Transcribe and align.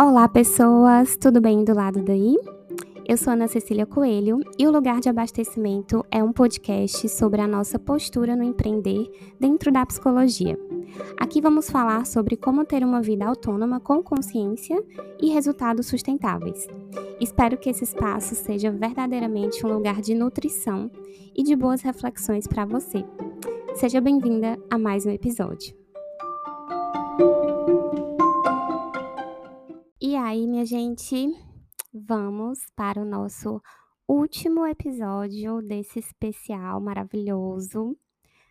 Olá, 0.00 0.26
pessoas! 0.26 1.18
Tudo 1.18 1.38
bem 1.38 1.64
do 1.64 1.74
lado 1.74 2.02
daí? 2.02 2.38
Eu 3.06 3.16
sou 3.18 3.34
Ana 3.34 3.46
Cecília 3.46 3.84
Coelho 3.84 4.40
e 4.58 4.66
o 4.66 4.70
Lugar 4.70 5.00
de 5.00 5.10
Abastecimento 5.10 6.02
é 6.10 6.24
um 6.24 6.32
podcast 6.32 7.10
sobre 7.10 7.42
a 7.42 7.46
nossa 7.46 7.78
postura 7.78 8.34
no 8.34 8.42
empreender 8.42 9.06
dentro 9.38 9.70
da 9.70 9.84
psicologia. 9.84 10.58
Aqui 11.20 11.42
vamos 11.42 11.68
falar 11.68 12.06
sobre 12.06 12.38
como 12.38 12.64
ter 12.64 12.82
uma 12.82 13.02
vida 13.02 13.26
autônoma 13.26 13.80
com 13.80 14.02
consciência 14.02 14.82
e 15.20 15.28
resultados 15.28 15.88
sustentáveis. 15.88 16.66
Espero 17.20 17.58
que 17.58 17.68
esse 17.68 17.84
espaço 17.84 18.34
seja 18.34 18.70
verdadeiramente 18.70 19.64
um 19.66 19.74
lugar 19.74 20.00
de 20.00 20.14
nutrição 20.14 20.90
e 21.36 21.42
de 21.42 21.54
boas 21.54 21.82
reflexões 21.82 22.46
para 22.46 22.64
você. 22.64 23.04
Seja 23.74 24.00
bem-vinda 24.00 24.58
a 24.70 24.78
mais 24.78 25.04
um 25.04 25.10
episódio. 25.10 25.81
Minha 30.52 30.66
gente, 30.66 31.16
vamos 31.94 32.58
para 32.76 33.00
o 33.00 33.06
nosso 33.06 33.58
último 34.06 34.66
episódio 34.66 35.62
desse 35.62 35.98
especial 35.98 36.78
maravilhoso 36.78 37.96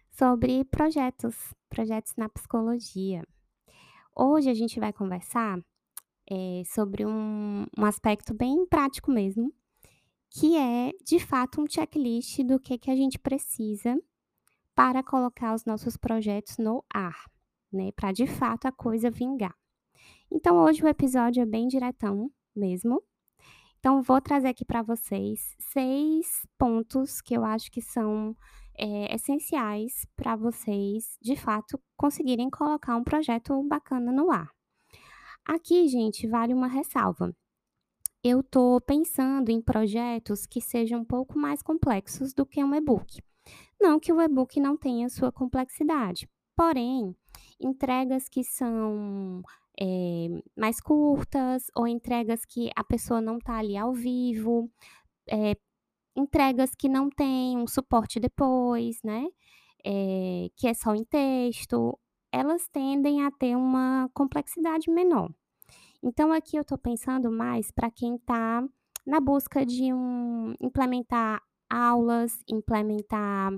sobre 0.10 0.66
projetos, 0.66 1.36
projetos 1.70 2.14
na 2.18 2.28
psicologia. 2.28 3.22
Hoje 4.16 4.50
a 4.50 4.54
gente 4.56 4.80
vai 4.80 4.92
conversar 4.92 5.60
é, 6.28 6.64
sobre 6.66 7.06
um, 7.06 7.68
um 7.78 7.86
aspecto 7.86 8.34
bem 8.34 8.66
prático 8.66 9.12
mesmo, 9.12 9.54
que 10.32 10.58
é 10.58 10.94
de 11.06 11.20
fato 11.20 11.62
um 11.62 11.70
checklist 11.70 12.40
do 12.44 12.60
que, 12.60 12.80
que 12.80 12.90
a 12.90 12.96
gente 12.96 13.20
precisa 13.20 13.96
para 14.74 15.04
colocar 15.04 15.54
os 15.54 15.66
nossos 15.66 15.96
projetos 15.98 16.58
no 16.58 16.84
ar, 16.92 17.30
né? 17.72 17.92
Para 17.92 18.12
de 18.12 18.26
fato 18.26 18.66
a 18.66 18.72
coisa 18.72 19.12
vingar. 19.12 19.61
Então 20.32 20.64
hoje 20.64 20.82
o 20.82 20.88
episódio 20.88 21.44
é 21.44 21.46
bem 21.46 21.68
diretão 21.68 22.32
mesmo. 22.56 23.04
Então 23.80 24.02
vou 24.02 24.22
trazer 24.22 24.48
aqui 24.48 24.64
para 24.64 24.82
vocês 24.82 25.56
seis 25.60 26.48
pontos 26.58 27.20
que 27.20 27.36
eu 27.36 27.44
acho 27.44 27.70
que 27.70 27.82
são 27.82 28.34
é, 28.78 29.14
essenciais 29.14 30.06
para 30.16 30.38
vocês, 30.38 31.18
de 31.22 31.36
fato, 31.36 31.78
conseguirem 31.98 32.50
colocar 32.50 32.96
um 32.96 33.04
projeto 33.04 33.62
bacana 33.68 34.12
no 34.12 34.32
ar. 34.32 34.50
Aqui, 35.44 35.88
gente, 35.90 36.28
vale 36.28 36.54
uma 36.54 36.68
ressalva. 36.68 37.36
Eu 38.24 38.40
estou 38.40 38.80
pensando 38.80 39.50
em 39.50 39.62
projetos 39.62 40.46
que 40.46 40.62
sejam 40.62 41.02
um 41.02 41.06
pouco 41.06 41.38
mais 41.38 41.62
complexos 41.62 42.34
do 42.34 42.46
que 42.46 42.64
um 42.64 42.74
e-book. 42.74 43.22
Não 43.82 44.00
que 44.00 44.14
o 44.14 44.22
e-book 44.22 44.60
não 44.60 44.78
tenha 44.78 45.10
sua 45.10 45.32
complexidade, 45.32 46.30
porém, 46.56 47.16
entregas 47.62 48.28
que 48.28 48.44
são 48.44 49.42
é, 49.80 50.28
mais 50.58 50.80
curtas 50.80 51.68
ou 51.76 51.88
entregas 51.88 52.46
que 52.46 52.70
a 52.76 52.84
pessoa 52.84 53.22
não 53.22 53.38
está 53.38 53.58
ali 53.58 53.78
ao 53.78 53.94
vivo, 53.94 54.70
é, 55.30 55.56
entregas 56.16 56.76
que 56.76 56.90
não 56.90 57.10
têm 57.10 57.58
um 57.58 57.68
suporte 57.68 58.20
depois, 58.20 59.02
né? 59.04 59.26
É, 59.86 60.50
que 60.56 60.68
é 60.68 60.74
só 60.74 60.94
em 60.94 61.04
texto, 61.04 61.98
elas 62.32 62.68
tendem 62.70 63.26
a 63.26 63.32
ter 63.32 63.56
uma 63.56 64.10
complexidade 64.14 64.90
menor. 64.92 65.32
Então, 66.04 66.32
aqui 66.32 66.58
eu 66.58 66.62
estou 66.62 66.78
pensando 66.78 67.32
mais 67.32 67.72
para 67.72 67.92
quem 67.92 68.16
está 68.16 68.64
na 69.06 69.20
busca 69.20 69.66
de 69.66 69.94
um, 69.94 70.54
implementar 70.60 71.42
aulas, 71.70 72.44
implementar 72.48 73.52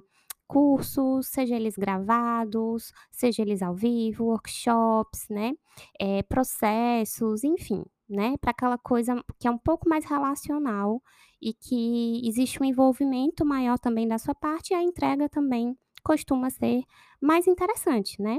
cursos, 0.54 1.28
seja 1.28 1.56
eles 1.56 1.76
gravados, 1.76 2.94
seja 3.12 3.42
eles 3.42 3.64
ao 3.64 3.74
vivo, 3.74 4.26
workshops, 4.26 5.28
né? 5.28 5.54
É, 6.00 6.22
processos, 6.22 7.44
enfim, 7.44 7.84
né? 8.08 8.38
Para 8.38 8.52
aquela 8.52 8.78
coisa 8.78 9.16
que 9.40 9.48
é 9.48 9.52
um 9.52 9.58
pouco 9.58 9.90
mais 9.90 10.06
relacional 10.06 11.02
e 11.42 11.54
que 11.56 12.22
existe 12.28 12.62
um 12.62 12.66
envolvimento 12.66 13.44
maior 13.44 13.80
também 13.80 14.08
da 14.08 14.20
sua 14.20 14.36
parte 14.36 14.72
e 14.72 14.76
a 14.76 14.84
entrega 14.84 15.28
também 15.28 15.76
costuma 16.04 16.52
ser 16.52 16.84
mais 17.20 17.48
interessante, 17.48 18.22
né? 18.22 18.38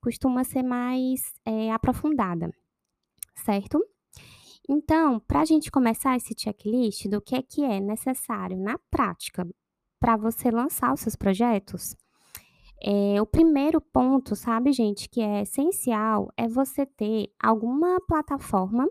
Costuma 0.00 0.44
ser 0.44 0.62
mais 0.62 1.20
é, 1.44 1.72
aprofundada, 1.72 2.48
certo? 3.44 3.84
Então, 4.68 5.18
para 5.20 5.40
a 5.40 5.44
gente 5.44 5.70
começar 5.70 6.16
esse 6.16 6.34
checklist 6.36 7.08
do 7.08 7.20
que 7.20 7.34
é 7.34 7.42
que 7.42 7.64
é 7.64 7.80
necessário 7.80 8.56
na 8.56 8.78
prática 8.90 9.46
para 9.98 10.16
você 10.16 10.50
lançar 10.50 10.92
os 10.92 11.00
seus 11.00 11.16
projetos, 11.16 11.96
é, 12.82 13.20
o 13.20 13.26
primeiro 13.26 13.80
ponto, 13.80 14.36
sabe, 14.36 14.72
gente, 14.72 15.08
que 15.08 15.20
é 15.20 15.42
essencial 15.42 16.30
é 16.36 16.46
você 16.46 16.84
ter 16.84 17.32
alguma 17.42 18.00
plataforma 18.06 18.88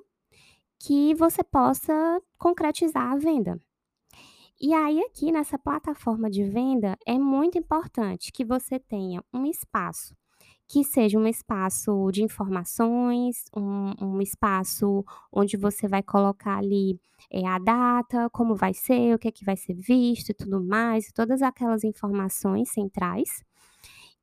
que 0.79 1.13
você 1.15 1.43
possa 1.43 2.21
concretizar 2.37 3.11
a 3.11 3.17
venda. 3.17 3.59
E 4.59 4.73
aí, 4.73 5.01
aqui 5.01 5.31
nessa 5.31 5.57
plataforma 5.59 6.29
de 6.29 6.43
venda, 6.43 6.97
é 7.05 7.17
muito 7.17 7.57
importante 7.57 8.31
que 8.31 8.45
você 8.45 8.79
tenha 8.79 9.23
um 9.33 9.45
espaço 9.45 10.15
que 10.67 10.83
seja 10.83 11.17
um 11.17 11.27
espaço 11.27 12.09
de 12.11 12.23
informações, 12.23 13.45
um, 13.55 13.93
um 14.01 14.21
espaço 14.21 15.05
onde 15.31 15.57
você 15.57 15.87
vai 15.87 16.01
colocar 16.01 16.57
ali 16.57 16.99
é, 17.31 17.45
a 17.47 17.59
data, 17.59 18.29
como 18.31 18.55
vai 18.55 18.73
ser, 18.73 19.13
o 19.13 19.19
que 19.19 19.27
é 19.27 19.31
que 19.31 19.45
vai 19.45 19.55
ser 19.55 19.75
visto 19.75 20.29
e 20.29 20.33
tudo 20.33 20.63
mais, 20.63 21.11
todas 21.11 21.41
aquelas 21.41 21.83
informações 21.83 22.69
centrais. 22.71 23.43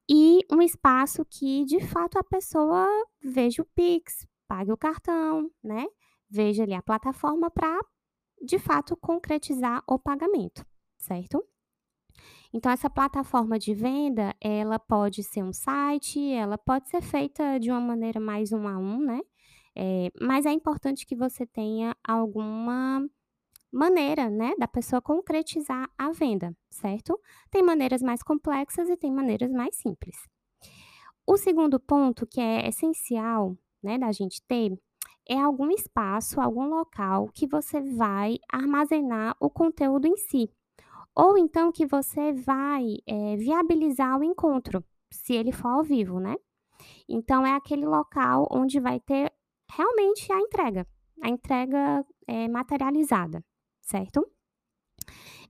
E 0.08 0.40
um 0.50 0.60
espaço 0.60 1.24
que, 1.24 1.64
de 1.64 1.80
fato, 1.80 2.18
a 2.18 2.24
pessoa 2.24 2.86
veja 3.22 3.62
o 3.62 3.66
Pix, 3.74 4.26
pague 4.48 4.72
o 4.72 4.76
cartão, 4.76 5.50
né? 5.62 5.86
Veja 6.28 6.64
ali 6.64 6.74
a 6.74 6.82
plataforma 6.82 7.50
para, 7.50 7.78
de 8.42 8.58
fato, 8.58 8.96
concretizar 8.96 9.82
o 9.86 9.98
pagamento, 9.98 10.66
certo? 10.98 11.44
Então, 12.52 12.70
essa 12.70 12.90
plataforma 12.90 13.58
de 13.58 13.74
venda, 13.74 14.34
ela 14.40 14.78
pode 14.78 15.22
ser 15.22 15.42
um 15.42 15.52
site, 15.52 16.20
ela 16.32 16.58
pode 16.58 16.88
ser 16.88 17.00
feita 17.00 17.58
de 17.58 17.70
uma 17.70 17.80
maneira 17.80 18.20
mais 18.20 18.52
um 18.52 18.68
a 18.68 18.76
um, 18.76 18.98
né? 18.98 19.20
É, 19.74 20.10
mas 20.20 20.44
é 20.44 20.52
importante 20.52 21.06
que 21.06 21.16
você 21.16 21.46
tenha 21.46 21.96
alguma 22.06 23.08
maneira, 23.72 24.28
né, 24.28 24.52
da 24.58 24.68
pessoa 24.68 25.00
concretizar 25.00 25.88
a 25.96 26.12
venda, 26.12 26.54
certo? 26.70 27.18
Tem 27.50 27.62
maneiras 27.62 28.02
mais 28.02 28.22
complexas 28.22 28.90
e 28.90 28.96
tem 28.98 29.10
maneiras 29.10 29.50
mais 29.50 29.74
simples. 29.76 30.14
O 31.26 31.38
segundo 31.38 31.80
ponto 31.80 32.26
que 32.26 32.40
é 32.40 32.68
essencial, 32.68 33.56
né, 33.82 33.98
da 33.98 34.12
gente 34.12 34.42
ter 34.46 34.78
é 35.26 35.38
algum 35.40 35.70
espaço, 35.70 36.40
algum 36.40 36.66
local 36.66 37.28
que 37.32 37.46
você 37.46 37.80
vai 37.80 38.38
armazenar 38.52 39.36
o 39.40 39.48
conteúdo 39.48 40.06
em 40.06 40.16
si. 40.16 40.50
Ou 41.14 41.36
então 41.36 41.70
que 41.70 41.86
você 41.86 42.32
vai 42.32 42.96
é, 43.06 43.36
viabilizar 43.36 44.18
o 44.18 44.24
encontro, 44.24 44.84
se 45.10 45.34
ele 45.34 45.52
for 45.52 45.68
ao 45.68 45.82
vivo, 45.82 46.18
né? 46.18 46.36
Então, 47.08 47.46
é 47.46 47.54
aquele 47.54 47.86
local 47.86 48.48
onde 48.50 48.80
vai 48.80 48.98
ter 48.98 49.32
realmente 49.70 50.32
a 50.32 50.40
entrega, 50.40 50.86
a 51.22 51.28
entrega 51.28 52.04
é, 52.26 52.48
materializada, 52.48 53.44
certo? 53.80 54.26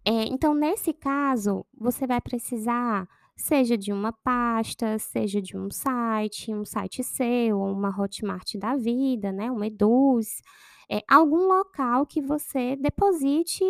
É, 0.04 0.24
então, 0.24 0.54
nesse 0.54 0.92
caso, 0.92 1.64
você 1.72 2.06
vai 2.06 2.20
precisar, 2.20 3.08
seja 3.36 3.78
de 3.78 3.92
uma 3.92 4.12
pasta, 4.12 4.98
seja 4.98 5.40
de 5.40 5.56
um 5.56 5.70
site, 5.70 6.52
um 6.52 6.64
site 6.64 7.04
seu, 7.04 7.60
uma 7.60 7.96
Hotmart 7.96 8.56
da 8.56 8.76
vida, 8.76 9.30
né? 9.30 9.50
Uma 9.50 9.68
Eduz, 9.68 10.42
é, 10.90 11.00
algum 11.08 11.46
local 11.46 12.04
que 12.04 12.20
você 12.20 12.76
deposite 12.76 13.64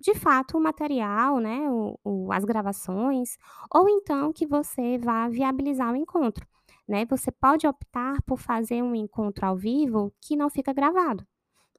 de 0.00 0.14
fato 0.14 0.56
o 0.56 0.60
material, 0.60 1.38
né, 1.38 1.70
o, 1.70 1.98
o, 2.04 2.32
as 2.32 2.44
gravações, 2.44 3.36
ou 3.74 3.88
então 3.88 4.32
que 4.32 4.46
você 4.46 4.98
vá 4.98 5.28
viabilizar 5.28 5.92
o 5.92 5.96
encontro. 5.96 6.46
Né? 6.86 7.04
Você 7.06 7.30
pode 7.30 7.66
optar 7.66 8.22
por 8.22 8.38
fazer 8.38 8.82
um 8.82 8.94
encontro 8.94 9.44
ao 9.44 9.56
vivo 9.56 10.12
que 10.22 10.36
não 10.36 10.48
fica 10.48 10.72
gravado, 10.72 11.26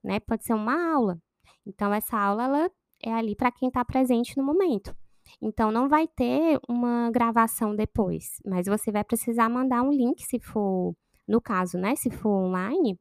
né? 0.04 0.20
Pode 0.20 0.44
ser 0.44 0.54
uma 0.54 0.92
aula. 0.94 1.18
Então, 1.66 1.92
essa 1.92 2.16
aula 2.16 2.44
ela 2.44 2.70
é 3.02 3.12
ali 3.12 3.34
para 3.34 3.50
quem 3.50 3.68
está 3.68 3.84
presente 3.84 4.36
no 4.36 4.44
momento. 4.44 4.94
Então, 5.42 5.70
não 5.72 5.88
vai 5.88 6.06
ter 6.06 6.60
uma 6.68 7.10
gravação 7.10 7.74
depois, 7.74 8.40
mas 8.44 8.66
você 8.66 8.92
vai 8.92 9.02
precisar 9.02 9.48
mandar 9.48 9.82
um 9.82 9.90
link, 9.90 10.22
se 10.22 10.38
for, 10.38 10.94
no 11.26 11.40
caso, 11.40 11.76
né? 11.76 11.96
Se 11.96 12.10
for 12.10 12.30
online, 12.30 12.98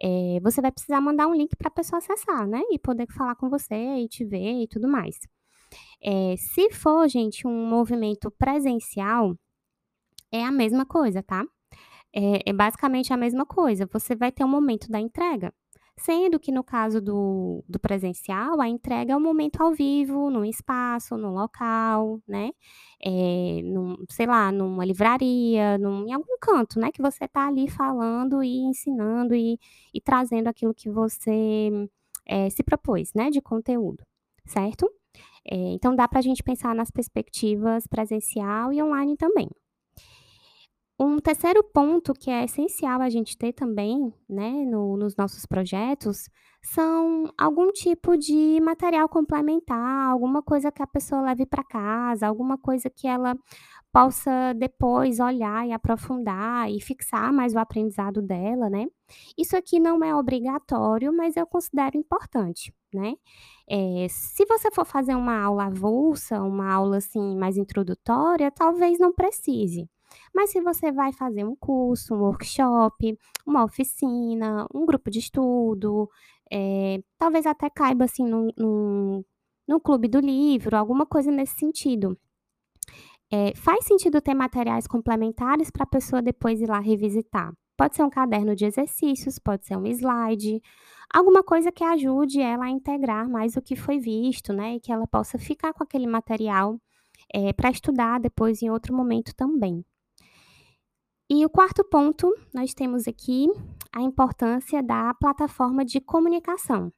é, 0.00 0.40
você 0.40 0.60
vai 0.60 0.70
precisar 0.70 1.00
mandar 1.00 1.26
um 1.26 1.34
link 1.34 1.56
para 1.56 1.68
a 1.68 1.72
pessoa 1.72 1.98
acessar, 1.98 2.46
né? 2.46 2.62
E 2.70 2.78
poder 2.78 3.06
falar 3.12 3.34
com 3.34 3.48
você 3.48 3.74
e 3.74 4.08
te 4.08 4.24
ver 4.24 4.62
e 4.62 4.68
tudo 4.68 4.88
mais. 4.88 5.18
É, 6.02 6.36
se 6.36 6.70
for, 6.70 7.08
gente, 7.08 7.46
um 7.46 7.66
movimento 7.66 8.30
presencial, 8.30 9.36
é 10.32 10.44
a 10.44 10.52
mesma 10.52 10.86
coisa, 10.86 11.22
tá? 11.22 11.44
É, 12.14 12.50
é, 12.50 12.52
basicamente 12.52 13.12
a 13.12 13.16
mesma 13.16 13.44
coisa. 13.46 13.88
Você 13.92 14.14
vai 14.16 14.32
ter 14.32 14.44
um 14.44 14.48
momento 14.48 14.88
da 14.90 15.00
entrega, 15.00 15.52
Sendo 16.00 16.38
que 16.38 16.52
no 16.52 16.62
caso 16.62 17.00
do 17.00 17.64
do 17.68 17.78
presencial, 17.80 18.60
a 18.60 18.68
entrega 18.68 19.12
é 19.12 19.16
um 19.16 19.20
momento 19.20 19.60
ao 19.60 19.72
vivo, 19.74 20.30
num 20.30 20.44
espaço, 20.44 21.16
num 21.16 21.30
local, 21.34 22.20
né, 22.26 22.52
eh, 23.04 23.62
num 23.64 23.96
sei 24.08 24.26
lá, 24.26 24.52
numa 24.52 24.84
livraria, 24.84 25.76
num 25.78 26.06
em 26.06 26.12
algum 26.12 26.38
canto, 26.40 26.78
né, 26.78 26.92
que 26.92 27.02
você 27.02 27.24
está 27.24 27.48
ali 27.48 27.68
falando 27.68 28.42
e 28.44 28.58
ensinando 28.60 29.34
e 29.34 29.58
e 29.92 30.00
trazendo 30.00 30.46
aquilo 30.48 30.72
que 30.74 30.88
você, 30.88 31.70
eh, 32.26 32.48
se 32.50 32.62
propôs, 32.62 33.12
né, 33.14 33.28
de 33.30 33.40
conteúdo, 33.40 34.04
certo? 34.46 34.88
Eh, 35.50 35.72
então 35.74 35.96
dá 35.96 36.06
para 36.08 36.20
a 36.20 36.22
gente 36.22 36.42
pensar 36.44 36.74
nas 36.76 36.90
perspectivas 36.92 37.86
presencial 37.88 38.72
e 38.72 38.82
online 38.82 39.16
também. 39.16 39.48
Um 41.00 41.18
terceiro 41.20 41.62
ponto 41.62 42.12
que 42.12 42.28
é 42.28 42.44
essencial 42.44 43.00
a 43.00 43.08
gente 43.08 43.38
ter 43.38 43.52
também, 43.52 44.12
né, 44.28 44.50
no 44.64 44.96
nos 44.96 45.14
nossos 45.16 45.46
projetos, 45.46 46.24
são 46.60 47.32
algum 47.38 47.70
tipo 47.70 48.16
de 48.16 48.60
material 48.60 49.08
complementar, 49.08 50.10
alguma 50.10 50.42
coisa 50.42 50.72
que 50.72 50.82
a 50.82 50.86
pessoa 50.88 51.20
leve 51.22 51.46
para 51.46 51.62
casa, 51.62 52.26
alguma 52.26 52.58
coisa 52.58 52.90
que 52.90 53.06
ela 53.06 53.36
possa 53.92 54.52
depois 54.56 55.20
olhar 55.20 55.66
e 55.68 55.72
aprofundar 55.72 56.70
e 56.70 56.80
fixar 56.80 57.32
mais 57.32 57.54
o 57.54 57.58
aprendizado 57.60 58.20
dela, 58.20 58.68
né. 58.68 58.86
Isso 59.38 59.56
aqui 59.56 59.78
não 59.80 60.02
é 60.04 60.14
obrigatório, 60.16 61.12
mas 61.16 61.36
eu 61.36 61.46
considero 61.46 61.96
importante, 61.96 62.72
né. 62.92 63.14
Eh, 63.70 64.06
se 64.10 64.44
você 64.46 64.68
for 64.72 64.84
fazer 64.84 65.14
uma 65.14 65.38
aula 65.42 65.66
avulsa, 65.66 66.42
uma 66.42 66.72
aula, 66.72 66.98
assim, 66.98 67.36
mais 67.36 67.56
introdutória, 67.56 68.50
talvez 68.50 68.98
não 68.98 69.12
precise. 69.12 69.88
Mas 70.34 70.50
se 70.50 70.60
você 70.60 70.92
vai 70.92 71.12
fazer 71.12 71.44
um 71.44 71.56
curso, 71.56 72.14
um 72.14 72.20
workshop, 72.20 73.18
uma 73.46 73.64
oficina, 73.64 74.66
um 74.74 74.86
grupo 74.86 75.10
de 75.10 75.18
estudo, 75.20 76.08
eh, 76.50 77.00
talvez 77.18 77.46
até 77.46 77.68
caiba, 77.70 78.04
assim, 78.04 78.24
num 78.26 78.48
num 78.56 79.24
num 79.68 79.78
clube 79.80 80.08
do 80.08 80.18
livro, 80.20 80.76
alguma 80.76 81.04
coisa 81.06 81.30
nesse 81.30 81.56
sentido. 81.58 82.16
Eh, 83.30 83.52
faz 83.56 83.84
sentido 83.84 84.20
ter 84.20 84.34
materiais 84.34 84.86
complementares 84.86 85.70
para 85.70 85.84
a 85.84 85.86
pessoa 85.86 86.22
depois 86.22 86.60
ir 86.60 86.68
lá 86.68 86.78
revisitar. 86.80 87.52
Pode 87.76 87.94
ser 87.96 88.02
um 88.02 88.10
caderno 88.10 88.56
de 88.56 88.64
exercícios, 88.64 89.38
pode 89.38 89.66
ser 89.66 89.76
um 89.76 89.86
slide, 89.86 90.60
alguma 91.12 91.42
coisa 91.44 91.70
que 91.70 91.84
ajude 91.84 92.40
ela 92.40 92.64
a 92.66 92.70
integrar 92.70 93.28
mais 93.28 93.56
o 93.56 93.62
que 93.62 93.76
foi 93.76 93.98
visto, 93.98 94.52
né, 94.52 94.76
e 94.76 94.80
que 94.80 94.90
ela 94.92 95.06
possa 95.06 95.38
ficar 95.38 95.72
com 95.74 95.84
aquele 95.84 96.06
material, 96.06 96.80
eh, 97.34 97.52
pra 97.54 97.70
estudar 97.70 98.20
depois 98.20 98.62
em 98.62 98.70
outro 98.70 98.94
momento 98.96 99.34
também. 99.36 99.84
E 101.30 101.44
o 101.44 101.50
quarto 101.50 101.84
ponto, 101.84 102.32
nós 102.54 102.72
temos 102.72 103.06
aqui 103.06 103.48
a 103.94 104.00
importância 104.00 104.82
da 104.82 105.12
plataforma 105.14 105.84
de 105.84 106.00
comunicação. 106.00 106.92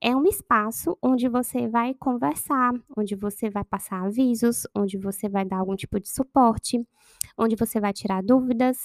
É 0.00 0.14
um 0.16 0.26
espaço 0.26 0.98
onde 1.02 1.28
você 1.28 1.68
vai 1.68 1.94
conversar, 1.94 2.72
onde 2.96 3.16
você 3.16 3.50
vai 3.50 3.64
passar 3.64 4.04
avisos, 4.04 4.66
onde 4.76 4.98
você 4.98 5.28
vai 5.28 5.44
dar 5.44 5.58
algum 5.58 5.76
tipo 5.76 6.00
de 6.00 6.10
suporte, 6.10 6.86
onde 7.38 7.56
você 7.56 7.80
vai 7.80 7.92
tirar 7.92 8.22
dúvidas, 8.22 8.78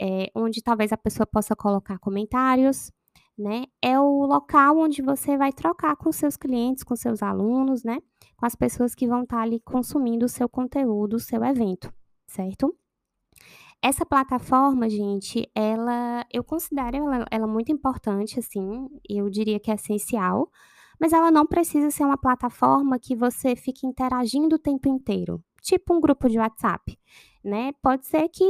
eh, 0.00 0.30
onde 0.34 0.62
talvez 0.62 0.92
a 0.92 0.96
pessoa 0.98 1.26
possa 1.26 1.56
colocar 1.56 1.98
comentários, 1.98 2.92
né. 3.38 3.64
É 3.82 3.98
o 4.00 4.26
local 4.26 4.78
onde 4.78 5.02
você 5.02 5.36
vai 5.36 5.52
trocar 5.52 5.96
com 5.96 6.12
seus 6.12 6.36
clientes, 6.36 6.84
com 6.84 6.96
seus 6.96 7.22
alunos, 7.22 7.84
né, 7.84 7.98
com 8.36 8.46
as 8.46 8.54
pessoas 8.56 8.94
que 8.94 9.06
vão 9.08 9.22
estar 9.24 9.40
ali 9.42 9.60
consumindo 9.60 10.26
o 10.26 10.28
seu 10.28 10.48
conteúdo, 10.48 11.16
o 11.16 11.20
seu 11.20 11.44
evento, 11.44 11.92
certo? 12.28 12.79
Essa 13.82 14.04
plataforma, 14.04 14.90
gente, 14.90 15.50
ela 15.54 16.26
eu 16.30 16.44
considero 16.44 16.96
ela 16.98 17.24
ela 17.30 17.46
muito 17.46 17.72
importante, 17.72 18.38
assim, 18.38 18.88
eu 19.08 19.30
diria 19.30 19.58
que 19.58 19.70
é 19.70 19.74
essencial, 19.74 20.50
mas 21.00 21.14
ela 21.14 21.30
não 21.30 21.46
precisa 21.46 21.90
ser 21.90 22.04
uma 22.04 22.18
plataforma 22.18 22.98
que 22.98 23.16
você 23.16 23.56
fique 23.56 23.86
interagindo 23.86 24.56
o 24.56 24.58
tempo 24.58 24.86
inteiro, 24.88 25.42
tipo 25.62 25.94
um 25.94 26.00
grupo 26.00 26.28
de 26.28 26.38
WhatsApp, 26.38 26.98
né. 27.42 27.72
Pode 27.82 28.04
ser 28.06 28.28
que 28.28 28.44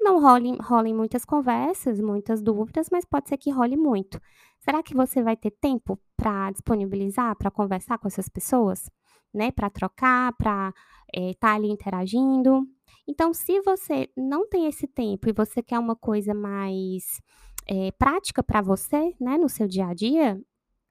não 0.00 0.20
role 0.20 0.56
rolem 0.62 0.94
muitas 0.94 1.24
conversas, 1.24 1.98
muitas 2.00 2.42
dúvidas, 2.42 2.88
mas 2.92 3.04
pode 3.06 3.28
ser 3.30 3.38
que 3.38 3.50
role 3.50 3.76
muito. 3.76 4.20
Será 4.60 4.82
que 4.82 4.94
você 4.94 5.22
vai 5.22 5.36
ter 5.36 5.50
tempo 5.52 5.98
para 6.16 6.50
disponibilizar, 6.50 7.34
para 7.36 7.50
conversar 7.50 7.96
com 7.98 8.06
essas 8.06 8.28
pessoas, 8.28 8.90
né, 9.32 9.50
para 9.50 9.70
trocar, 9.70 10.32
para, 10.36 10.74
eh, 11.14 11.30
estar 11.30 11.54
ali 11.54 11.68
interagindo? 11.70 12.66
Então, 13.08 13.34
se 13.34 13.60
você 13.62 14.08
não 14.16 14.48
tem 14.48 14.66
esse 14.68 14.86
tempo 14.88 15.28
e 15.30 15.34
você 15.34 15.62
quer 15.62 15.78
uma 15.78 15.96
coisa 15.96 16.34
mais, 16.34 17.20
eh, 17.68 17.92
prática 17.92 18.42
para 18.42 18.60
você, 18.62 19.14
né, 19.20 19.38
no 19.38 19.48
seu 19.48 19.66
dia 19.68 19.86
a 19.88 19.94
dia, 19.94 20.40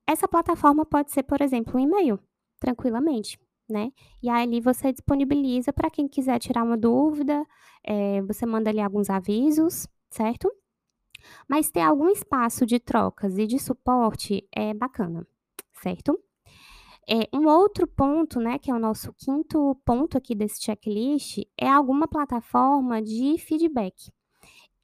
essa 0.07 0.27
plataforma 0.27 0.85
pode 0.85 1.11
ser, 1.11 1.23
por 1.23 1.41
exemplo, 1.41 1.77
um 1.77 1.79
e-mail, 1.83 2.19
tranquilamente, 2.59 3.39
né. 3.69 3.91
E 4.23 4.29
aí 4.29 4.43
ali 4.43 4.61
você 4.61 4.91
disponibiliza 4.93 5.73
para 5.73 5.89
quem 5.91 6.07
quiser 6.07 6.39
tirar 6.39 6.63
uma 6.63 6.77
dúvida, 6.77 7.45
eh, 7.85 8.21
você 8.23 8.45
manda 8.45 8.69
ali 8.71 8.81
alguns 8.81 9.09
avisos, 9.09 9.87
certo? 10.11 10.51
Mas 11.47 11.71
ter 11.71 11.81
algum 11.81 12.09
espaço 12.09 12.65
de 12.65 12.79
trocas 12.79 13.37
e 13.37 13.47
de 13.47 13.59
suporte 13.59 14.47
é 14.55 14.73
bacana, 14.73 15.25
certo? 15.73 16.19
Eh, 17.09 17.27
um 17.33 17.47
outro 17.47 17.87
ponto, 17.87 18.39
né, 18.39 18.59
que 18.59 18.69
é 18.69 18.73
o 18.73 18.79
nosso 18.79 19.13
quinto 19.13 19.75
ponto 19.85 20.17
aqui 20.17 20.35
desse 20.35 20.61
checklist, 20.61 21.39
é 21.57 21.69
alguma 21.69 22.07
plataforma 22.07 23.01
de 23.01 23.37
feedback. 23.37 24.11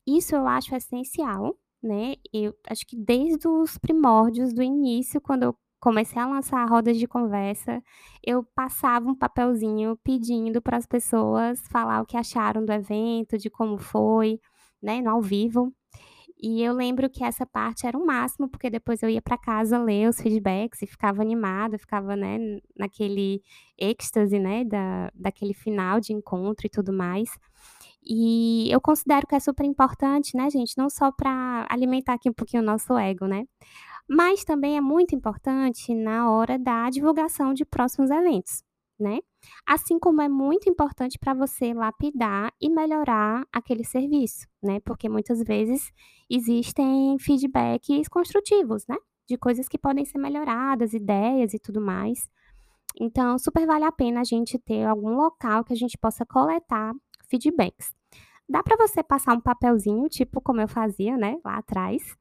Isso 0.07 0.35
eu 0.35 0.47
acho 0.47 0.75
essencial, 0.75 1.55
né, 1.83 2.15
eu 2.33 2.53
acho 2.69 2.85
que 2.87 2.95
desde 2.97 3.47
os 3.47 3.77
primórdios 3.77 4.53
do 4.53 4.63
início, 4.63 5.21
quando 5.21 5.43
eu 5.43 5.55
comecei 5.81 6.21
a 6.21 6.27
lançar 6.27 6.65
rodas 6.69 6.97
de 6.97 7.07
conversa, 7.07 7.83
eu 8.25 8.43
passava 8.55 9.09
um 9.09 9.15
papelzinho 9.15 9.97
pedindo 10.03 10.61
para 10.61 10.77
as 10.77 10.85
pessoas 10.87 11.61
falar 11.69 12.01
o 12.01 12.05
que 12.05 12.17
acharam 12.17 12.65
do 12.65 12.71
evento, 12.73 13.37
de 13.37 13.49
como 13.49 13.77
foi, 13.77 14.39
né, 14.81 15.01
no 15.01 15.09
ao 15.11 15.21
vivo. 15.21 15.73
E 16.45 16.61
eu 16.61 16.73
lembro 16.73 17.09
que 17.09 17.23
essa 17.23 17.45
parte 17.45 17.87
era 17.87 17.97
o 17.97 18.05
máximo, 18.05 18.49
porque 18.49 18.69
depois 18.69 19.01
eu 19.01 19.09
ia 19.09 19.21
para 19.21 19.37
casa 19.37 19.77
ler 19.77 20.09
os 20.09 20.19
feedbacks 20.19 20.81
e 20.81 20.87
ficava 20.87 21.21
animada, 21.21 21.77
ficava, 21.79 22.17
né, 22.17 22.37
naquele 22.77 23.41
êxtase, 23.79 24.37
né, 24.39 24.65
da 24.65 25.09
daquele 25.15 25.53
final 25.53 26.01
de 26.01 26.11
encontro 26.13 26.67
e 26.67 26.69
tudo 26.69 26.91
mais. 26.91 27.29
E 28.05 28.69
eu 28.71 28.81
considero 28.81 29.25
que 29.27 29.35
é 29.35 29.39
super 29.39 29.65
importante, 29.65 30.35
né, 30.37 30.49
gente, 30.49 30.77
não 30.77 30.89
só 30.89 31.11
para 31.11 31.65
alimentar 31.69 32.13
aqui 32.15 32.29
um 32.29 32.33
pouquinho 32.33 32.61
o 32.63 32.65
nosso 32.65 32.97
ego, 32.97 33.25
né, 33.27 33.45
mas 34.09 34.43
também 34.45 34.77
é 34.77 34.81
muito 34.81 35.15
importante 35.15 35.93
na 35.95 36.31
hora 36.31 36.59
da 36.59 36.89
divulgação 36.89 37.53
de 37.53 37.65
próximos 37.65 38.11
eventos, 38.11 38.63
né. 39.03 39.19
Assim 39.67 39.99
como 39.99 40.21
é 40.21 40.29
muito 40.29 40.69
importante 40.69 41.19
para 41.19 41.33
você 41.33 41.73
lapidar 41.73 42.51
e 42.61 42.69
melhorar 42.69 43.45
aquele 43.51 43.83
serviço, 43.83 44.47
né, 44.63 44.79
porque 44.79 45.09
muitas 45.09 45.43
vezes 45.43 45.91
existem 46.29 47.17
feedbacks 47.19 48.07
construtivos, 48.07 48.87
né, 48.87 48.95
de 49.27 49.37
coisas 49.37 49.67
que 49.67 49.77
podem 49.77 50.05
ser 50.05 50.17
melhoradas, 50.17 50.93
ideias 50.93 51.53
e 51.53 51.59
tudo 51.59 51.81
mais. 51.81 52.29
Então 52.99 53.37
super 53.37 53.65
vale 53.67 53.85
a 53.85 53.91
pena 53.91 54.21
a 54.21 54.23
gente 54.23 54.57
ter 54.59 54.85
algum 54.85 55.15
local 55.15 55.63
que 55.63 55.73
a 55.73 55.77
gente 55.77 55.97
possa 55.97 56.25
coletar 56.25 56.93
feedbacks. 57.29 57.93
Dá 58.47 58.63
para 58.63 58.77
você 58.77 59.03
passar 59.03 59.35
um 59.35 59.41
papelzinho, 59.41 60.07
tipo 60.09 60.41
como 60.41 60.61
eu 60.61 60.67
fazia, 60.67 61.17
né, 61.17 61.37
lá 61.43 61.57
atrás, 61.57 62.15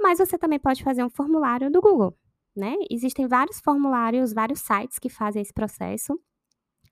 mas 0.00 0.18
você 0.18 0.38
também 0.38 0.58
pode 0.58 0.82
fazer 0.84 1.04
um 1.04 1.10
formulário 1.10 1.70
do 1.70 1.80
Google, 1.80 2.16
né. 2.56 2.74
Existem 2.90 3.26
vários 3.28 3.60
formulários, 3.60 4.32
vários 4.32 4.60
sites 4.60 4.98
que 4.98 5.08
fazem 5.10 5.42
esse 5.42 5.52
processo, 5.52 6.18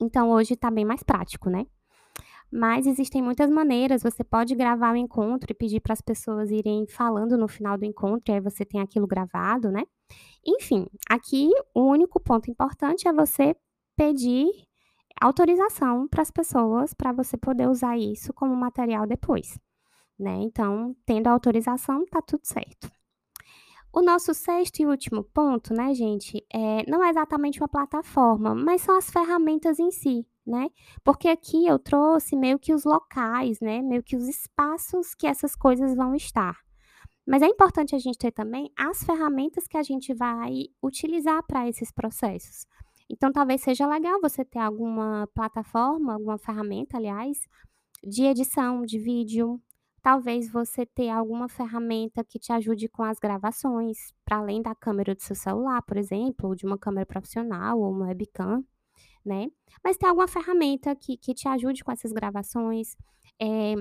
então 0.01 0.31
hoje 0.31 0.57
tá 0.57 0.71
bem 0.71 0.85
mais 0.85 1.03
prático, 1.03 1.51
né. 1.51 1.67
Mas 2.53 2.87
existem 2.87 3.23
muitas 3.23 3.51
maneiras, 3.51 4.03
você 4.03 4.23
pode 4.25 4.55
gravar 4.55 4.93
o 4.95 4.97
encontro 4.97 5.53
e 5.53 5.55
pedir 5.55 5.81
para 5.81 5.93
as 5.95 6.01
pessoas 6.01 6.51
irem 6.51 6.87
falando 6.89 7.37
no 7.39 7.49
final 7.49 7.77
do 7.79 7.85
encontro, 7.85 8.33
e 8.33 8.35
aí 8.35 8.41
você 8.41 8.65
tem 8.65 8.81
aquilo 8.81 9.07
gravado, 9.07 9.71
né. 9.73 9.85
Enfim, 10.47 10.87
aqui 11.11 11.51
o 11.75 11.83
único 11.83 12.21
ponto 12.21 12.51
importante 12.51 13.09
é 13.09 13.13
você 13.13 13.57
pedir 13.97 14.49
autorização 15.21 16.09
para 16.09 16.23
as 16.23 16.31
pessoas, 16.31 16.95
para 16.95 17.13
você 17.13 17.37
poder 17.37 17.69
usar 17.69 17.99
isso 17.99 18.33
como 18.35 18.55
material 18.57 19.07
depois, 19.07 19.59
né. 20.19 20.37
Então, 20.43 20.97
tendo 21.07 21.29
autorização, 21.29 22.05
tá 22.07 22.23
tudo 22.23 22.45
certo. 22.47 22.91
O 23.97 24.03
nosso 24.03 24.35
sexto 24.35 24.81
e 24.81 24.87
último 24.87 25.23
ponto, 25.23 25.73
né, 25.73 25.95
gente, 25.95 26.45
eh, 26.53 26.85
não 26.91 27.05
é 27.05 27.11
exatamente 27.11 27.61
uma 27.61 27.69
plataforma, 27.69 28.53
mas 28.53 28.83
são 28.83 28.99
as 28.99 29.09
ferramentas 29.09 29.79
em 29.79 29.93
si, 29.93 30.27
né. 30.45 30.69
Porque 31.05 31.29
aqui 31.29 31.65
eu 31.65 31.79
trouxe 31.79 32.35
meio 32.35 32.59
que 32.59 32.75
os 32.75 32.83
locais, 32.85 33.61
né, 33.61 33.81
meio 33.81 34.03
que 34.03 34.17
os 34.17 34.27
espaços 34.27 35.15
que 35.15 35.29
essas 35.29 35.55
coisas 35.55 35.95
vão 35.95 36.13
estar. 36.13 36.59
Mas 37.25 37.41
é 37.41 37.47
importante 37.47 37.95
a 37.95 37.99
gente 38.01 38.19
ter 38.19 38.33
também 38.33 38.69
as 38.77 39.05
ferramentas 39.05 39.69
que 39.69 39.77
a 39.77 39.83
gente 39.85 40.13
vai 40.13 40.65
utilizar 40.83 41.45
para 41.47 41.69
esses 41.69 41.93
processos. 41.93 42.67
Então 43.09 43.31
talvez 43.31 43.61
seja 43.63 43.87
legal 43.87 44.21
você 44.21 44.45
ter 44.45 44.59
alguma 44.59 45.29
plataforma, 45.33 46.15
alguma 46.15 46.37
ferramenta, 46.37 46.97
aliás, 46.97 47.39
de 48.03 48.25
edição 48.25 48.83
de 48.83 48.99
vídeo, 48.99 49.61
Talvez 50.05 50.53
você 50.53 50.87
ter 50.87 51.09
alguma 51.11 51.49
ferramenta 51.49 52.23
que 52.25 52.39
te 52.39 52.53
ajude 52.53 52.89
com 52.91 53.03
as 53.05 53.19
gravações, 53.19 53.99
para 54.25 54.37
além 54.39 54.63
da 54.63 54.75
câmera 54.75 55.15
do 55.15 55.23
seu 55.23 55.35
celular, 55.37 55.83
por 55.83 55.97
exemplo, 55.97 56.51
ou 56.51 56.55
de 56.55 56.67
uma 56.67 56.79
câmera 56.79 57.07
profissional 57.07 57.81
ou 57.81 57.91
uma 57.91 58.09
webcam, 58.09 58.63
né. 59.25 59.49
Mas 59.85 59.97
ter 59.99 60.07
alguma 60.07 60.29
ferramenta 60.29 60.95
que 60.97 61.17
que 61.19 61.35
te 61.35 61.49
ajude 61.49 61.85
com 61.85 61.93
essas 61.93 62.13
gravações, 62.13 62.97
eh, 63.41 63.77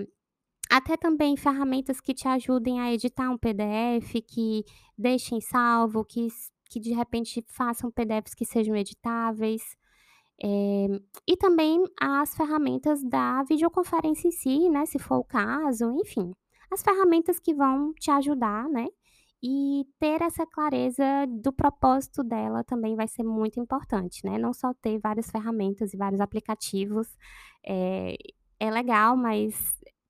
até 0.72 0.98
também 0.98 1.38
ferramentas 1.38 2.02
que 2.02 2.14
te 2.14 2.28
ajudem 2.28 2.82
a 2.82 2.94
editar 2.94 3.30
um 3.30 3.38
PDF, 3.38 4.22
que 4.22 4.64
deixem 4.98 5.42
salvo, 5.42 6.06
que 6.06 6.28
que 6.70 6.80
de 6.80 6.94
repente 6.94 7.44
façam 7.50 7.92
PDFs 7.92 8.34
que 8.36 8.46
sejam 8.46 8.76
editáveis. 8.76 9.62
Eh, 10.44 10.88
e 11.28 11.38
também 11.38 11.84
as 12.02 12.36
ferramentas 12.36 13.02
da 13.04 13.44
videoconferência 13.44 14.28
em 14.28 14.32
si, 14.32 14.70
né, 14.70 14.86
se 14.86 15.00
for 15.00 15.18
o 15.20 15.24
caso, 15.24 15.90
enfim, 16.02 16.34
as 16.72 16.84
ferramentas 16.84 17.40
que 17.40 17.54
vão 17.54 17.94
te 17.94 18.12
ajudar, 18.12 18.68
né, 18.70 18.88
e 19.42 19.86
ter 20.00 20.22
essa 20.22 20.46
clareza 20.46 21.04
do 21.30 21.52
propósito 21.54 22.24
dela 22.24 22.64
também 22.64 22.96
vai 22.96 23.08
ser 23.08 23.24
muito 23.24 23.60
importante, 23.60 24.22
né, 24.26 24.38
não 24.38 24.54
só 24.54 24.74
ter 24.82 25.00
várias 25.00 25.30
ferramentas 25.32 25.94
e 25.94 25.98
vários 25.98 26.20
aplicativos, 26.22 27.08
eh, 27.66 28.16
é 28.60 28.70
legal, 28.72 29.16
mas 29.18 29.54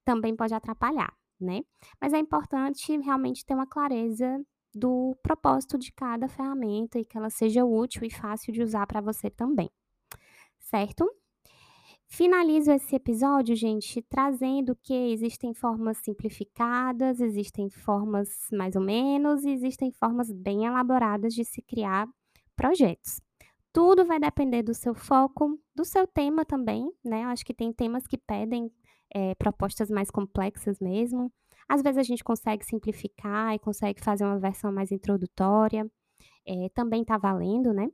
também 0.05 0.35
pode 0.35 0.53
atrapalhar, 0.55 1.13
né. 1.39 1.61
Mas 2.01 2.11
é 2.13 2.17
importante 2.19 2.97
realmente 2.99 3.45
ter 3.45 3.53
uma 3.55 3.67
clareza 3.67 4.41
do 4.73 5.15
propósito 5.21 5.77
de 5.77 5.91
cada 5.93 6.27
ferramenta 6.27 6.99
e 6.99 7.05
que 7.05 7.17
ela 7.17 7.29
seja 7.29 7.63
útil 7.65 8.03
e 8.03 8.09
fácil 8.11 8.51
de 8.53 8.61
usar 8.63 8.87
para 8.87 9.01
você 9.01 9.29
também 9.29 9.69
certo? 10.73 11.07
Finalizo 12.07 12.71
esse 12.71 12.95
episódio, 12.95 13.55
gente, 13.55 14.01
trazendo 14.01 14.75
que 14.75 14.93
existem 14.93 15.53
formas 15.53 15.97
simplificadas, 15.97 17.19
existem 17.19 17.69
formas 17.69 18.29
mais 18.51 18.75
ou 18.75 18.81
menos 18.81 19.43
e 19.43 19.51
existem 19.51 19.91
formas 19.91 20.31
bem 20.31 20.65
elaboradas 20.65 21.33
de 21.35 21.45
se 21.45 21.61
criar 21.61 22.07
projetos. 22.55 23.21
Tudo 23.71 24.03
vai 24.03 24.19
depender 24.19 24.63
do 24.63 24.73
seu 24.73 24.95
foco, 24.95 25.59
do 25.75 25.85
seu 25.85 26.07
tema 26.07 26.43
também, 26.43 26.91
né? 27.05 27.23
Eu 27.23 27.29
acho 27.29 27.45
que 27.45 27.53
tem 27.53 27.71
temas 27.71 28.07
que 28.07 28.17
pedem 28.17 28.71
eh, 29.13 29.35
propostas 29.35 29.89
mais 29.91 30.09
complexas 30.09 30.79
mesmo. 30.79 31.31
Às 31.69 31.83
vezes 31.83 31.99
a 31.99 32.03
gente 32.03 32.23
consegue 32.23 32.65
simplificar 32.65 33.53
e 33.53 33.59
consegue 33.59 34.01
fazer 34.03 34.23
uma 34.25 34.39
versão 34.39 34.71
mais 34.71 34.91
introdutória, 34.91 35.89
eh, 36.47 36.69
também 36.73 37.03
tá 37.03 37.17
valendo, 37.17 37.73
né? 37.73 37.89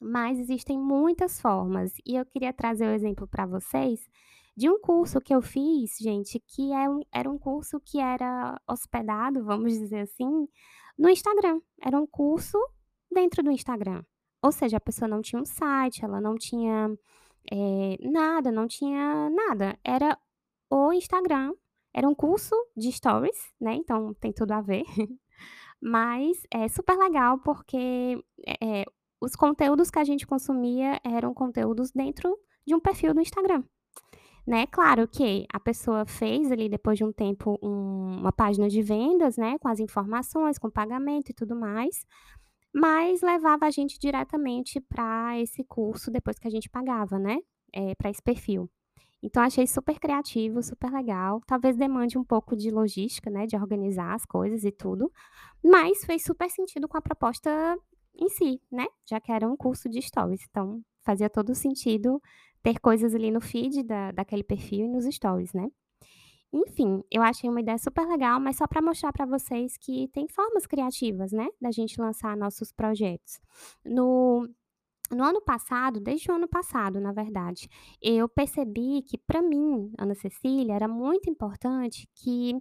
Mas 0.00 0.38
existem 0.38 0.78
muitas 0.78 1.40
formas, 1.40 1.92
e 2.06 2.16
eu 2.16 2.24
queria 2.24 2.52
trazer 2.52 2.86
o 2.86 2.94
exemplo 2.94 3.28
para 3.28 3.46
vocês 3.46 4.08
de 4.56 4.68
um 4.68 4.80
curso 4.80 5.20
que 5.20 5.34
eu 5.34 5.40
fiz, 5.42 5.96
gente, 6.00 6.38
que 6.40 6.72
é 6.72 6.88
um 6.88 7.00
era 7.12 7.30
um 7.30 7.38
curso 7.38 7.80
que 7.80 7.98
era 8.00 8.60
hospedado, 8.68 9.44
vamos 9.44 9.72
dizer 9.72 10.00
assim, 10.00 10.48
no 10.98 11.08
Instagram. 11.08 11.60
Era 11.82 11.98
um 11.98 12.06
curso 12.06 12.58
dentro 13.10 13.42
do 13.42 13.50
Instagram. 13.50 14.04
Ou 14.42 14.52
seja, 14.52 14.78
a 14.78 14.80
pessoa 14.80 15.08
não 15.08 15.20
tinha 15.22 15.40
um 15.40 15.44
site, 15.44 16.04
ela 16.04 16.20
não 16.20 16.36
tinha, 16.36 16.90
eh, 17.50 17.96
nada, 18.00 18.50
não 18.50 18.66
tinha 18.66 19.30
nada. 19.30 19.78
Era 19.84 20.18
o 20.70 20.92
Instagram, 20.92 21.54
era 21.92 22.08
um 22.08 22.14
curso 22.14 22.54
de 22.76 22.92
stories, 22.92 23.38
né, 23.60 23.74
então 23.74 24.14
tem 24.14 24.32
tudo 24.32 24.52
a 24.52 24.60
ver. 24.60 24.84
Mas 25.80 26.42
é 26.50 26.68
super 26.68 26.96
legal 26.96 27.38
porque, 27.38 28.22
eh 28.60 28.84
os 29.20 29.36
conteúdos 29.36 29.90
que 29.90 29.98
a 29.98 30.04
gente 30.04 30.26
consumia 30.26 31.00
eram 31.04 31.34
conteúdos 31.34 31.90
dentro 31.92 32.36
de 32.66 32.74
um 32.74 32.80
perfil 32.80 33.14
do 33.14 33.20
Instagram, 33.20 33.62
né. 34.46 34.66
Claro 34.66 35.08
que 35.08 35.46
a 35.52 35.60
pessoa 35.60 36.06
fez 36.06 36.50
ali 36.52 36.68
depois 36.68 36.98
de 36.98 37.04
um 37.04 37.12
tempo 37.12 37.58
um 37.62 38.00
uma 38.20 38.32
página 38.32 38.68
de 38.68 38.82
vendas, 38.82 39.36
né, 39.36 39.58
com 39.58 39.68
as 39.68 39.80
informações, 39.80 40.58
com 40.58 40.70
pagamento 40.70 41.30
e 41.30 41.34
tudo 41.34 41.56
mais, 41.56 42.04
mas 42.74 43.22
levava 43.22 43.66
a 43.66 43.70
gente 43.70 43.98
diretamente 43.98 44.80
para 44.80 45.38
esse 45.40 45.64
curso 45.64 46.10
depois 46.10 46.38
que 46.38 46.46
a 46.48 46.50
gente 46.50 46.68
pagava, 46.70 47.18
né, 47.18 47.38
eh, 47.74 47.94
pra 47.96 48.10
esse 48.10 48.22
perfil. 48.22 48.70
Então 49.22 49.42
achei 49.42 49.66
super 49.66 49.98
criativo, 50.00 50.62
super 50.62 50.90
legal, 50.92 51.40
talvez 51.46 51.76
demande 51.76 52.18
um 52.18 52.24
pouco 52.24 52.56
de 52.56 52.70
logística, 52.70 53.30
né, 53.30 53.46
de 53.46 53.56
organizar 53.56 54.14
as 54.14 54.24
coisas 54.24 54.64
e 54.64 54.72
tudo, 54.72 55.10
mas 55.62 56.04
fez 56.04 56.24
super 56.24 56.50
sentido 56.50 56.88
com 56.88 56.96
a 56.96 57.02
proposta 57.02 57.50
em 58.14 58.28
si, 58.28 58.60
né, 58.70 58.86
já 59.08 59.20
que 59.20 59.32
era 59.32 59.48
um 59.48 59.56
curso 59.56 59.88
de 59.88 60.00
stories, 60.02 60.42
então 60.48 60.82
fazia 61.04 61.30
todo 61.30 61.54
sentido 61.54 62.20
ter 62.62 62.78
coisas 62.80 63.14
ali 63.14 63.30
no 63.30 63.40
feed 63.40 63.82
da 63.84 64.12
daquele 64.12 64.44
perfil 64.44 64.86
e 64.86 64.88
nos 64.88 65.04
stories, 65.06 65.52
né. 65.54 65.68
Enfim, 66.52 67.02
eu 67.10 67.22
achei 67.22 67.48
uma 67.48 67.60
ideia 67.60 67.78
super 67.78 68.06
legal, 68.08 68.40
mas 68.40 68.56
só 68.56 68.66
para 68.66 68.82
mostrar 68.82 69.12
para 69.12 69.24
vocês 69.26 69.76
que 69.78 70.08
tem 70.08 70.26
formas 70.28 70.66
criativas, 70.66 71.30
né, 71.32 71.46
da 71.60 71.70
gente 71.70 72.00
lançar 72.00 72.36
nossos 72.36 72.72
projetos. 72.72 73.40
No 73.84 74.48
no 75.12 75.24
ano 75.24 75.40
passado, 75.42 76.00
desde 76.00 76.30
o 76.30 76.34
ano 76.34 76.48
passado, 76.48 77.00
na 77.00 77.12
verdade, 77.12 77.68
eu 78.02 78.28
percebi 78.28 79.02
que 79.02 79.18
para 79.18 79.42
mim, 79.42 79.92
Ana 79.98 80.14
Cecília, 80.14 80.74
era 80.74 80.88
muito 80.88 81.30
importante 81.30 82.08
que 82.14 82.54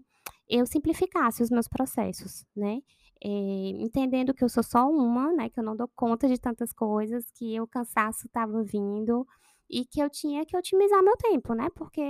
eu 0.50 0.66
simplificasse 0.66 1.44
os 1.44 1.50
meus 1.52 1.68
processos, 1.68 2.46
né. 2.56 2.82
Eh, 3.24 3.72
entendendo 3.82 4.34
que 4.34 4.44
eu 4.44 4.50
sou 4.50 4.64
só 4.64 4.90
uma, 4.90 5.34
né, 5.34 5.50
que 5.50 5.60
eu 5.60 5.64
não 5.64 5.76
dou 5.76 5.90
conta 5.96 6.28
de 6.28 6.40
tantas 6.40 6.72
coisas, 6.74 7.26
que 7.32 7.60
o 7.60 7.68
cansaço 7.68 8.28
estava 8.28 8.64
vindo 8.64 9.26
e 9.70 9.86
que 9.86 10.02
eu 10.02 10.10
tinha 10.10 10.46
que 10.46 10.56
otimizar 10.58 11.04
meu 11.04 11.18
tempo, 11.18 11.54
né, 11.54 11.70
porque 11.76 12.02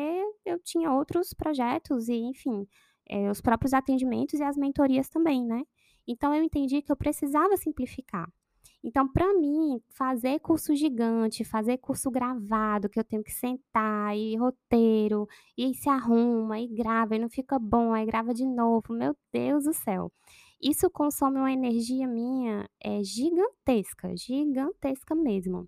eu 0.45 0.59
tinha 0.63 0.91
outros 0.93 1.33
projetos 1.33 2.07
e, 2.09 2.15
enfim, 2.15 2.67
eh, 3.09 3.29
os 3.31 3.41
próprios 3.41 3.73
atendimentos 3.73 4.39
e 4.39 4.43
as 4.43 4.55
mentorias 4.57 5.09
também, 5.09 5.45
né. 5.45 5.63
Então 6.07 6.33
eu 6.33 6.43
entendi 6.43 6.81
que 6.81 6.91
eu 6.91 6.95
precisava 6.97 7.57
simplificar. 7.57 8.31
Então, 8.83 9.07
para 9.11 9.33
mim, 9.33 9.81
fazer 9.89 10.39
curso 10.39 10.73
gigante, 10.75 11.43
fazer 11.43 11.77
curso 11.79 12.09
gravado, 12.09 12.89
que 12.89 12.99
eu 12.99 13.03
tenho 13.03 13.23
que 13.23 13.31
sentar, 13.31 14.15
e 14.17 14.37
roteiro, 14.37 15.27
e 15.57 15.73
se 15.75 15.89
arruma, 15.89 16.59
e 16.59 16.67
grava, 16.67 17.15
e 17.15 17.19
não 17.19 17.29
fica 17.29 17.59
bom, 17.59 17.93
aí 17.93 18.05
grava 18.05 18.33
de 18.33 18.45
novo, 18.45 18.93
meu 18.93 19.15
Deus 19.33 19.65
do 19.65 19.73
céu. 19.73 20.11
Isso 20.61 20.89
consome 20.89 21.37
uma 21.39 21.51
energia 21.51 22.07
minha, 22.07 22.69
eh, 22.83 23.03
gigantesca, 23.03 24.15
gigantesca 24.17 25.15
mesmo. 25.15 25.67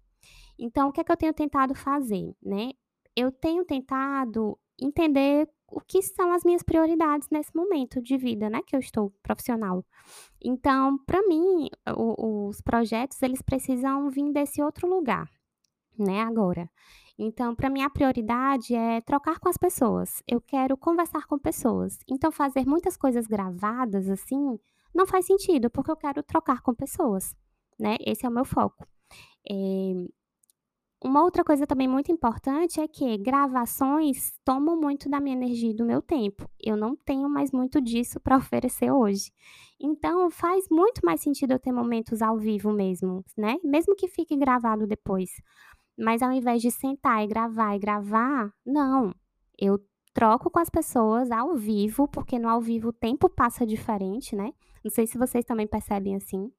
Então 0.60 0.90
o 0.90 0.92
que 0.92 1.02
é 1.02 1.04
que 1.04 1.12
eu 1.12 1.18
tenho 1.18 1.34
tentado 1.34 1.76
fazer, 1.76 2.36
né, 2.42 2.72
eu 3.16 3.32
tenho 3.32 3.66
tentado 3.66 4.58
entender 4.82 5.48
o 5.68 5.80
que 5.82 6.02
são 6.02 6.34
as 6.34 6.44
minhas 6.44 6.64
prioridades 6.64 7.30
nesse 7.32 7.56
momento 7.56 8.02
de 8.02 8.18
vida, 8.18 8.50
né, 8.50 8.62
que 8.66 8.76
eu 8.76 8.80
estou 8.80 9.12
profissional. 9.24 9.86
Então, 10.44 10.98
para 11.06 11.22
mim, 11.28 11.70
o 11.98 12.50
os 12.50 12.62
projetos 12.62 13.22
eles 13.22 13.42
precisam 13.42 14.10
vir 14.10 14.32
desse 14.34 14.62
outro 14.62 14.88
lugar, 14.90 15.30
né, 15.98 16.22
agora. 16.22 16.70
Então, 17.20 17.56
para 17.56 17.70
mim 17.70 17.82
a 17.84 17.90
prioridade 17.90 18.76
é 18.76 19.02
trocar 19.02 19.40
com 19.40 19.50
as 19.50 19.58
pessoas, 19.58 20.24
eu 20.28 20.42
quero 20.42 20.78
conversar 20.78 21.26
com 21.28 21.38
pessoas, 21.40 22.00
então 22.10 22.32
fazer 22.32 22.66
muitas 22.68 22.98
coisas 22.98 23.28
gravadas, 23.28 24.10
assim, 24.10 24.60
não 24.94 25.06
faz 25.06 25.26
sentido, 25.26 25.70
porque 25.70 25.92
eu 25.92 25.96
quero 25.98 26.24
trocar 26.24 26.62
com 26.62 26.74
pessoas, 26.74 27.36
né, 27.80 27.98
esse 28.06 28.26
é 28.26 28.30
o 28.30 28.32
meu 28.32 28.46
foco. 28.46 28.86
Eh, 29.50 30.08
uma 31.04 31.24
outra 31.24 31.44
coisa 31.44 31.66
também 31.66 31.88
muito 31.88 32.12
importante 32.12 32.80
é 32.80 32.88
que 32.88 33.18
gravações 33.18 34.34
tomam 34.46 34.80
muito 34.80 35.10
da 35.10 35.20
minha 35.20 35.36
energia 35.36 35.72
e 35.72 35.76
do 35.76 35.84
meu 35.84 36.00
tempo. 36.00 36.48
Eu 36.60 36.78
não 36.78 36.96
tenho 36.96 37.28
mais 37.28 37.52
muito 37.52 37.82
disso 37.82 38.20
para 38.20 38.38
oferecer 38.38 38.92
hoje. 38.92 39.32
Então 39.80 40.30
faz 40.30 40.68
muito 40.70 41.02
mais 41.04 41.22
sentido 41.22 41.54
eu 41.54 41.60
ter 41.60 41.72
momentos 41.72 42.22
ao 42.22 42.38
vivo 42.38 42.72
mesmo, 42.72 43.26
né, 43.36 43.58
mesmo 43.64 43.96
que 43.96 44.08
fique 44.08 44.36
gravado 44.38 44.86
depois. 44.86 45.32
Mas 45.98 46.22
ao 46.22 46.32
invés 46.32 46.62
de 46.62 46.70
sentar 46.70 47.24
e 47.24 47.28
gravar 47.28 47.76
e 47.76 47.80
gravar, 47.80 48.54
não, 48.64 49.14
eu 49.58 49.80
troco 50.14 50.52
com 50.52 50.60
as 50.60 50.70
pessoas 50.70 51.32
ao 51.32 51.56
vivo, 51.56 52.08
porque 52.08 52.38
no 52.38 52.48
ao 52.50 52.62
vivo 52.62 52.90
o 52.90 52.94
tempo 52.94 53.28
passa 53.30 53.66
diferente, 53.66 54.36
né. 54.36 54.54
Não 54.84 54.92
sei 54.92 55.08
se 55.08 55.18
vocês 55.18 55.46
também 55.46 55.68
percebem 55.68 56.16
assim. 56.16 56.52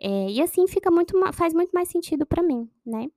Eh, 0.00 0.32
e 0.32 0.42
assim 0.42 0.66
fica 0.68 0.90
muito 0.90 1.14
faz 1.32 1.54
muito 1.54 1.72
mais 1.72 1.88
sentido 1.90 2.26
para 2.26 2.42
mim, 2.42 2.68
né. 2.86 3.08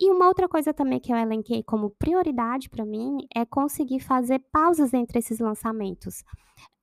E 0.00 0.10
uma 0.12 0.28
outra 0.28 0.48
coisa 0.48 0.74
também 0.74 1.00
que 1.00 1.12
eu 1.12 1.16
elenquei 1.16 1.62
como 1.62 1.90
prioridade 1.90 2.68
para 2.70 2.84
mim, 2.84 3.18
é 3.34 3.46
conseguir 3.46 4.00
fazer 4.00 4.40
pausas 4.52 4.94
entre 4.94 5.18
esses 5.20 5.38
lançamentos. 5.40 6.24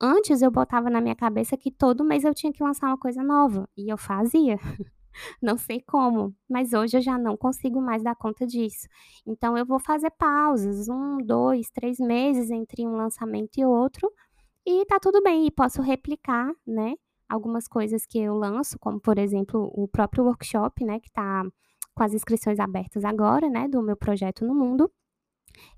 Antes 0.02 0.42
eu 0.42 0.52
botava 0.52 0.90
na 0.90 1.02
minha 1.02 1.16
cabeça 1.16 1.58
que 1.58 1.72
todo 1.72 2.04
mês 2.06 2.24
eu 2.26 2.34
tinha 2.34 2.54
que 2.54 2.64
lançar 2.64 2.88
uma 2.88 2.98
coisa 2.98 3.24
nova, 3.24 3.70
e 3.78 3.92
eu 3.92 3.98
fazia. 3.98 4.58
Não 5.42 5.58
sei 5.58 5.82
como, 5.82 6.36
mas 6.50 6.74
hoje 6.74 6.98
eu 6.98 7.02
já 7.02 7.18
não 7.20 7.38
consigo 7.38 7.82
mais 7.82 8.04
dar 8.04 8.16
conta 8.16 8.48
disso. 8.48 8.88
Então 9.28 9.58
eu 9.58 9.66
vou 9.66 9.80
fazer 9.80 10.12
pausas, 10.12 10.90
1, 10.90 11.18
2, 11.20 11.70
3 11.72 12.00
meses 12.00 12.52
entre 12.52 12.88
um 12.88 12.96
lançamento 12.98 13.58
e 13.60 13.66
outro, 13.66 14.12
e 14.66 14.86
tá 14.88 15.00
tudo 15.00 15.22
bem, 15.24 15.48
e 15.48 15.52
posso 15.52 15.82
replicar, 15.82 16.52
né, 16.68 16.96
algumas 17.34 17.68
coisas 17.68 18.06
que 18.06 18.20
eu 18.20 18.36
lanço, 18.36 18.78
como 18.80 19.00
por 19.00 19.18
exemplo, 19.18 19.72
o 19.76 19.88
próprio 19.88 20.24
workshop, 20.26 20.86
né, 20.86 21.00
que 21.00 21.12
tá 21.12 21.44
com 21.96 22.04
as 22.04 22.14
inscrições 22.14 22.60
abertas 22.60 23.04
agora, 23.06 23.50
né, 23.50 23.68
do 23.68 23.82
meu 23.82 23.96
projeto 23.98 24.46
no 24.46 24.56
mundo. 24.56 24.92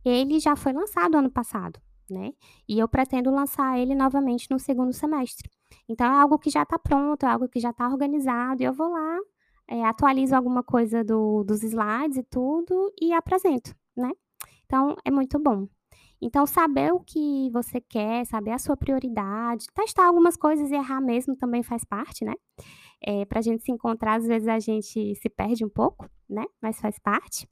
Ele 0.05 0.39
já 0.39 0.55
foi 0.55 0.74
lançado 0.74 1.17
ano 1.17 1.31
passado, 1.31 1.79
né, 2.09 2.31
e 2.67 2.79
eu 2.79 2.88
pretendo 2.88 3.31
lançar 3.31 3.79
ele 3.79 3.95
novamente 3.95 4.47
no 4.51 4.59
segundo 4.59 4.93
semestre. 4.93 5.50
Então 5.89 6.07
é 6.07 6.19
algo 6.21 6.38
que 6.39 6.50
já 6.50 6.63
está 6.63 6.77
pronto, 6.79 7.25
é 7.25 7.29
algo 7.29 7.47
que 7.50 7.59
já 7.59 7.71
está 7.71 7.88
organizado 7.88 8.62
e 8.62 8.65
eu 8.65 8.74
vou 8.74 8.89
lá, 8.89 9.17
eh, 9.69 9.83
atualizo 9.85 10.35
alguma 10.35 10.63
coisa 10.63 11.03
do 11.03 11.43
dos 11.43 11.63
slides 11.63 12.17
e 12.17 12.24
tudo 12.24 12.93
e 13.01 13.13
apresento, 13.13 13.75
né. 13.97 14.12
Então 14.65 14.95
é 15.05 15.12
muito 15.12 15.39
bom. 15.39 15.67
Então 16.22 16.45
saber 16.45 16.93
o 16.93 17.00
que 17.00 17.50
você 17.51 17.81
quer, 17.81 18.25
saber 18.25 18.51
a 18.51 18.60
sua 18.60 18.77
prioridade, 18.77 19.67
testar 19.74 20.07
algumas 20.07 20.38
coisas 20.38 20.72
e 20.72 20.75
errar 20.75 21.01
mesmo 21.01 21.36
também 21.36 21.63
faz 21.63 21.84
parte, 21.84 22.25
né. 22.25 22.34
Eh, 23.05 23.25
pra 23.25 23.41
gente 23.41 23.63
se 23.63 23.72
encontrar, 23.72 24.15
às 24.15 24.27
vezes 24.27 24.48
a 24.48 24.60
gente 24.60 25.15
se 25.15 25.29
perde 25.29 25.65
um 25.65 25.69
pouco, 25.69 26.10
né, 26.29 26.45
mas 26.62 26.79
faz 26.79 26.98
parte. 27.00 27.48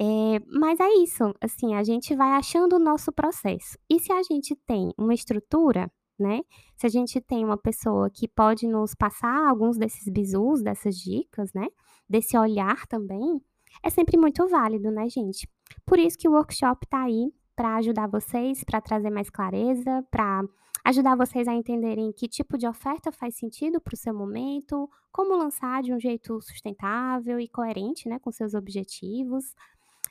Eh, 0.00 0.40
mas 0.48 0.80
é 0.80 0.88
isso, 1.02 1.34
assim, 1.40 1.74
a 1.74 1.82
gente 1.82 2.14
vai 2.16 2.32
achando 2.32 2.76
o 2.76 2.78
nosso 2.78 3.12
processo. 3.12 3.78
E 3.90 4.00
se 4.00 4.12
a 4.12 4.22
gente 4.22 4.56
tem 4.66 4.92
uma 4.98 5.14
estrutura, 5.14 5.90
né, 6.18 6.40
se 6.76 6.86
a 6.86 6.90
gente 6.90 7.20
tem 7.20 7.44
uma 7.44 7.56
pessoa 7.58 8.10
que 8.10 8.28
pode 8.28 8.66
nos 8.66 8.94
passar 8.94 9.48
alguns 9.48 9.76
desses 9.78 10.08
bizus, 10.08 10.62
dessas 10.62 10.96
dicas, 10.96 11.52
né, 11.54 11.66
desse 12.08 12.36
olhar 12.38 12.86
também, 12.86 13.40
é 13.82 13.90
sempre 13.90 14.16
muito 14.18 14.46
válido, 14.48 14.90
né, 14.90 15.08
gente. 15.08 15.48
Por 15.86 15.98
isso 15.98 16.18
que 16.18 16.28
o 16.28 16.32
workshop 16.32 16.86
tá 16.88 17.02
aí 17.04 17.32
para 17.54 17.76
ajudar 17.76 18.06
vocês, 18.08 18.64
para 18.64 18.80
trazer 18.80 19.10
mais 19.10 19.30
clareza, 19.30 20.04
para 20.10 20.42
ajudar 20.84 21.16
vocês 21.16 21.46
a 21.46 21.54
entenderem 21.54 22.12
que 22.12 22.28
tipo 22.28 22.58
de 22.58 22.66
oferta 22.66 23.12
faz 23.12 23.36
sentido 23.36 23.80
para 23.80 23.94
o 23.94 23.96
seu 23.96 24.14
momento, 24.14 24.88
como 25.12 25.36
lançar 25.36 25.82
de 25.82 25.92
um 25.92 26.00
jeito 26.00 26.40
sustentável 26.40 27.38
e 27.38 27.48
coerente, 27.48 28.08
né, 28.08 28.18
com 28.18 28.32
seus 28.32 28.54
objetivos, 28.54 29.54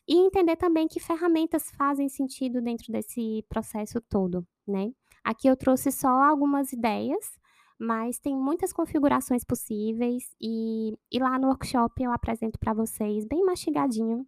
e 0.07 0.15
entender 0.17 0.55
também 0.55 0.87
que 0.87 0.99
ferramentas 0.99 1.71
fazem 1.71 2.07
sentido 2.09 2.61
dentro 2.61 2.91
desse 2.91 3.43
processo 3.49 3.99
todo, 4.01 4.45
né. 4.67 4.91
Aqui 5.23 5.47
eu 5.47 5.57
trouxe 5.57 5.91
só 5.91 6.09
algumas 6.09 6.71
ideias, 6.73 7.39
mas 7.79 8.19
tem 8.19 8.35
muitas 8.35 8.71
configurações 8.71 9.43
possíveis 9.43 10.23
e 10.39 10.93
e 11.11 11.19
lá 11.19 11.37
no 11.39 11.47
workshop 11.47 12.01
eu 12.03 12.11
apresento 12.11 12.59
para 12.59 12.73
vocês 12.73 13.25
bem 13.25 13.43
mastigadinho, 13.43 14.25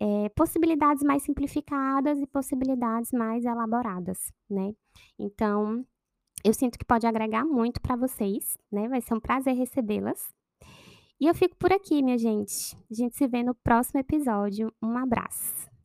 eh, 0.00 0.28
possibilidades 0.30 1.02
mais 1.02 1.22
simplificadas 1.22 2.20
e 2.20 2.26
possibilidades 2.26 3.12
mais 3.12 3.44
elaboradas, 3.44 4.32
né. 4.48 4.72
Então, 5.18 5.84
eu 6.44 6.52
sinto 6.54 6.78
que 6.78 6.84
pode 6.84 7.06
agregar 7.06 7.44
muito 7.44 7.80
para 7.80 7.96
vocês, 7.96 8.56
né, 8.70 8.88
vai 8.88 9.00
ser 9.00 9.14
um 9.14 9.20
prazer 9.20 9.54
recebê-las. 9.54 10.34
E 11.20 11.26
eu 11.26 11.34
fico 11.34 11.56
por 11.56 11.72
aqui, 11.72 12.02
minha 12.02 12.18
gente. 12.18 12.76
A 12.90 12.94
gente 12.94 13.16
se 13.16 13.26
vê 13.26 13.42
no 13.42 13.54
próximo 13.54 13.98
episódio. 14.00 14.70
Um 14.82 14.98
abraço. 14.98 15.75